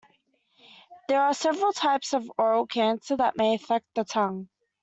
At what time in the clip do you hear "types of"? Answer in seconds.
1.73-2.25